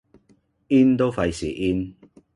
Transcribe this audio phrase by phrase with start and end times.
[0.69, 1.93] in 都費事 in